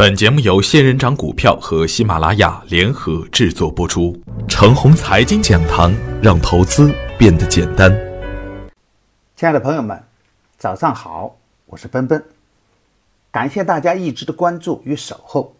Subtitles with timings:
[0.00, 4.16] 本节目由仙人掌股票和喜马拉雅联合制作播出。
[4.48, 7.90] 程红财经讲堂，让投资变得简单。
[9.34, 10.00] 亲爱的朋友们，
[10.56, 12.22] 早上好，我是奔奔，
[13.32, 15.56] 感谢大家一直的关注与守候。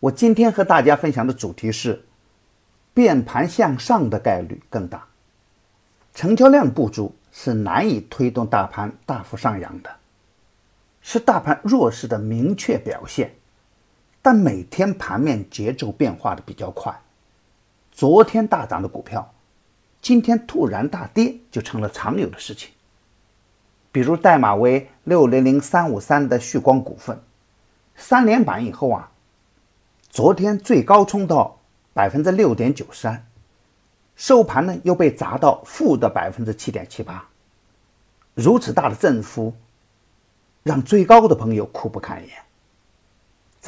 [0.00, 2.06] 我今天和大家分享的主题是：
[2.94, 5.08] 变盘向上的概率更大，
[6.14, 9.90] 成交量不足是难以推动大盘大幅上扬的，
[11.02, 13.34] 是大盘弱势的明确表现。
[14.30, 16.94] 但每天盘面节奏变化的比较快，
[17.90, 19.32] 昨天大涨的股票，
[20.02, 22.70] 今天突然大跌就成了常有的事情。
[23.90, 27.18] 比如代码为六零零三五三的旭光股份，
[27.96, 29.10] 三连板以后啊，
[30.10, 31.58] 昨天最高冲到
[31.94, 33.26] 百分之六点九三，
[34.14, 37.26] 收盘呢又被砸到负的百分之七点七八，
[38.34, 39.54] 如此大的振幅，
[40.64, 42.36] 让追高的朋友苦不堪言。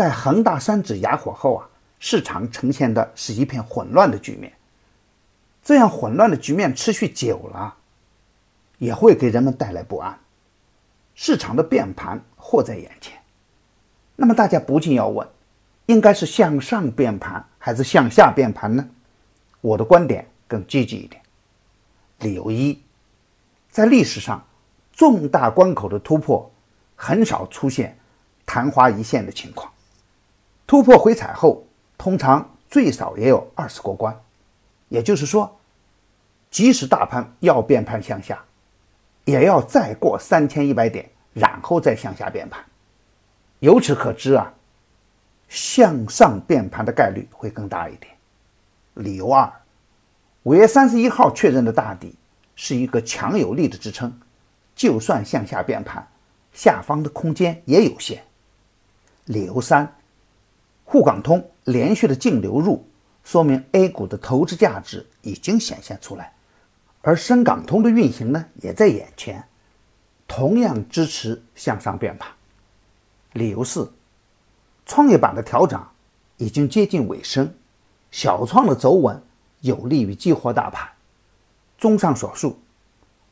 [0.00, 1.68] 在恒大三指哑火后啊，
[1.98, 4.50] 市场呈现的是一片混乱的局面。
[5.62, 7.76] 这样混乱的局面持续久了，
[8.78, 10.18] 也会给人们带来不安。
[11.14, 13.20] 市场的变盘或在眼前，
[14.16, 15.28] 那么大家不禁要问：
[15.84, 18.88] 应该是向上变盘还是向下变盘呢？
[19.60, 21.20] 我的观点更积极一点。
[22.20, 22.82] 理由一，
[23.70, 24.42] 在历史上，
[24.94, 26.50] 重大关口的突破
[26.96, 27.98] 很少出现
[28.46, 29.69] 昙花一现的情况。
[30.70, 31.66] 突破回踩后，
[31.98, 34.16] 通常最少也有二十过关，
[34.88, 35.58] 也就是说，
[36.48, 38.40] 即使大盘要变盘向下，
[39.24, 42.64] 也要再过三千一百点，然后再向下变盘。
[43.58, 44.54] 由此可知啊，
[45.48, 48.14] 向上变盘的概率会更大一点。
[48.94, 49.52] 理由二，
[50.44, 52.14] 五月三十一号确认的大底
[52.54, 54.16] 是一个强有力的支撑，
[54.76, 56.06] 就算向下变盘，
[56.52, 58.22] 下方的空间也有限。
[59.24, 59.96] 理由三。
[60.92, 62.84] 沪港通连续的净流入，
[63.22, 66.32] 说明 A 股的投资价值已经显现出来，
[67.00, 69.44] 而深港通的运行呢，也在眼前，
[70.26, 72.28] 同样支持向上变盘。
[73.34, 73.86] 理由是，
[74.84, 75.80] 创业板的调整
[76.38, 77.54] 已经接近尾声，
[78.10, 79.22] 小创的走稳
[79.60, 80.88] 有利于激活大盘。
[81.78, 82.58] 综上所述，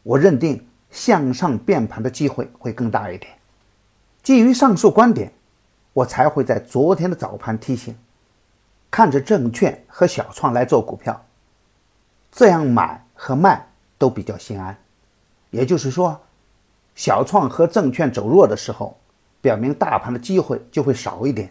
[0.05, 3.32] 我认定向上变盘的机会会更大一点。
[4.22, 5.32] 基于上述观点。
[5.98, 7.97] 我才会在昨天的早盘提醒，
[8.88, 11.25] 看着证券和小创来做股票，
[12.31, 13.66] 这样买和卖
[13.98, 14.78] 都比较心安。
[15.50, 16.20] 也就是说，
[16.94, 18.97] 小创和证券走弱的时候，
[19.41, 21.48] 表明大盘的机会就会少一点；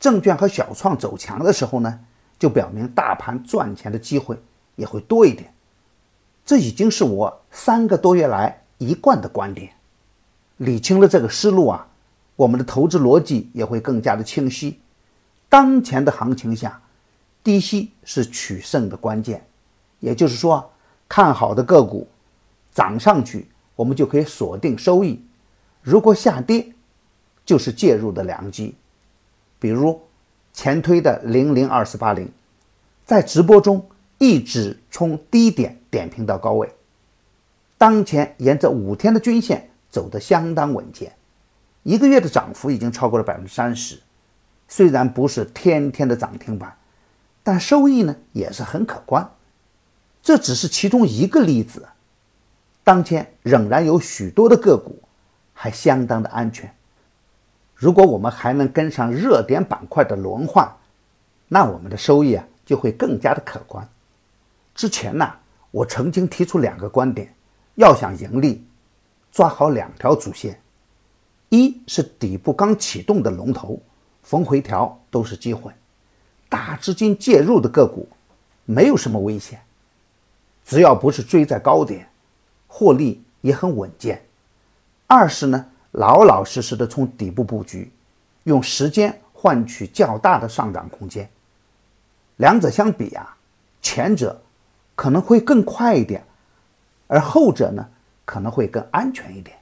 [0.00, 2.00] 证券和小创走强的时候呢，
[2.40, 4.36] 就表明大盘赚钱的机会
[4.74, 5.54] 也会多一点。
[6.44, 9.70] 这已经是我三个多月来一贯的观点。
[10.56, 11.86] 理清了这个思路啊。
[12.36, 14.78] 我们的投资逻辑也会更加的清晰。
[15.48, 16.80] 当前的行情下，
[17.42, 19.44] 低吸是取胜的关键。
[20.00, 20.70] 也就是说，
[21.08, 22.06] 看好的个股
[22.74, 25.18] 涨上去，我们就可以锁定收益；
[25.80, 26.72] 如果下跌，
[27.46, 28.74] 就是介入的良机。
[29.58, 29.98] 比如
[30.52, 32.30] 前推的零零二四八零，
[33.06, 33.86] 在直播中
[34.18, 36.70] 一直从低点点评到高位，
[37.78, 41.10] 当前沿着五天的均线走得相当稳健。
[41.86, 44.00] 一个月的涨幅已经超过了百分之三十，
[44.66, 46.76] 虽然不是天天的涨停板，
[47.44, 49.30] 但收益呢也是很可观。
[50.20, 51.86] 这只是其中一个例子，
[52.82, 55.00] 当前仍然有许多的个股
[55.52, 56.74] 还相当的安全。
[57.76, 60.68] 如果我们还能跟上热点板块的轮换，
[61.46, 63.88] 那我们的收益啊就会更加的可观。
[64.74, 65.32] 之前呢，
[65.70, 67.32] 我曾经提出两个观点：
[67.76, 68.66] 要想盈利，
[69.30, 70.60] 抓好两条主线。
[71.48, 73.80] 一是底部刚启动的龙头，
[74.24, 75.72] 逢回调都是机会，
[76.48, 78.08] 大资金介入的个股
[78.64, 79.60] 没有什么危险，
[80.64, 82.08] 只要不是追在高点，
[82.66, 84.20] 获利也很稳健。
[85.06, 87.92] 二是呢，老老实实的从底部布局，
[88.42, 91.30] 用时间换取较大的上涨空间。
[92.38, 93.36] 两者相比啊，
[93.80, 94.42] 前者
[94.96, 96.24] 可能会更快一点，
[97.06, 97.88] 而后者呢
[98.24, 99.56] 可能会更安全一点。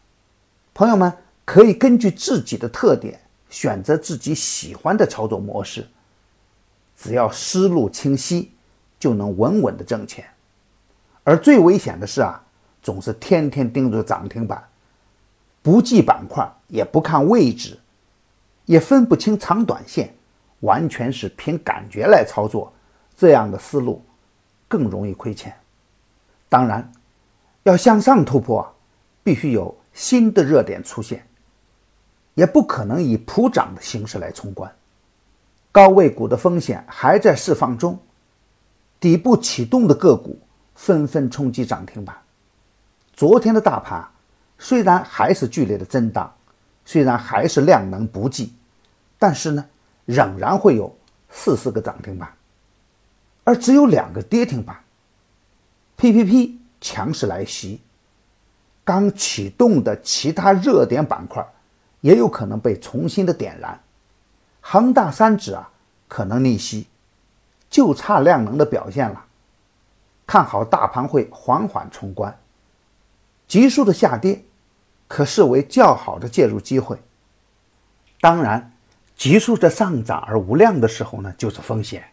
[0.72, 1.12] 朋友们。
[1.44, 3.20] 可以根据自己的特点
[3.50, 5.86] 选择自己喜欢的操作模式，
[6.96, 8.50] 只要思路清晰，
[8.98, 10.24] 就能稳稳的挣钱。
[11.22, 12.42] 而最危险的是啊，
[12.82, 14.62] 总是天天盯着涨停板，
[15.62, 17.78] 不记板块，也不看位置，
[18.64, 20.14] 也分不清长短线，
[20.60, 22.72] 完全是凭感觉来操作，
[23.16, 24.02] 这样的思路
[24.66, 25.54] 更容易亏钱。
[26.48, 26.90] 当然，
[27.64, 28.74] 要向上突破，
[29.22, 31.26] 必须有新的热点出现。
[32.34, 34.70] 也不可能以普涨的形式来冲关。
[35.72, 37.98] 高位股的风险还在释放中，
[39.00, 40.38] 底部启动的个股
[40.74, 42.16] 纷纷冲击涨停板。
[43.12, 44.08] 昨天的大盘
[44.58, 46.32] 虽然还是剧烈的震荡，
[46.84, 48.52] 虽然还是量能不济，
[49.18, 49.64] 但是呢，
[50.04, 50.96] 仍然会有
[51.30, 52.28] 四四个涨停板，
[53.44, 54.76] 而只有两个跌停板。
[55.96, 57.80] PPP 强势来袭，
[58.84, 61.44] 刚启动的其他热点板块
[62.04, 63.80] 也有可能被重新的点燃，
[64.60, 65.70] 恒大三指啊
[66.06, 66.86] 可能逆袭，
[67.70, 69.24] 就差量能的表现了。
[70.26, 72.38] 看好大盘会缓缓冲关，
[73.48, 74.44] 急速的下跌
[75.08, 76.98] 可视为较好的介入机会。
[78.20, 78.74] 当然，
[79.16, 82.04] 急速的上涨而无量的时候呢，就是风险。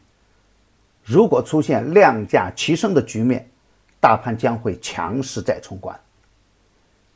[1.03, 3.49] 如果出现量价齐升的局面，
[3.99, 5.99] 大盘将会强势再冲关。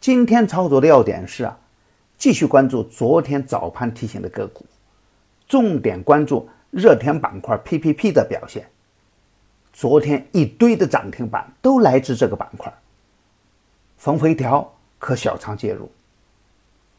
[0.01, 1.57] 今天操作的要点是啊，
[2.17, 4.65] 继续关注昨天早盘提醒的个股，
[5.47, 8.67] 重点关注热点板块 PPP 的表现。
[9.73, 12.73] 昨天一堆的涨停板都来自这个板块，
[13.97, 15.91] 逢回调可小仓介入。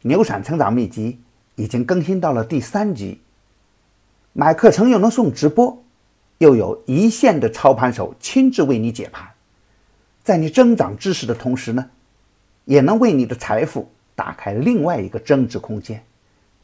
[0.03, 1.19] 牛散成长秘籍
[1.55, 3.21] 已经更新到了第三集，
[4.35, 5.83] 买课程又能送直播，
[6.39, 9.27] 又有一线的操盘手亲自为你解盘。
[10.23, 11.91] 在你增长知识的同时呢，
[12.67, 16.05] 也能为你的财富打开另外一个增值空间，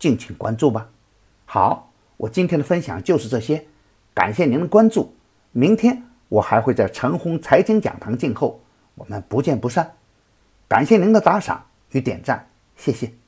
[0.01, 0.89] 敬请关注吧。
[1.45, 3.65] 好，我今天的分享就是这些，
[4.13, 5.15] 感谢您的关注。
[5.53, 8.59] 明天我还会在陈红财经讲堂静候，
[8.97, 9.93] 我们不见不散。
[10.67, 13.22] 感谢您的打赏与点赞，谢谢。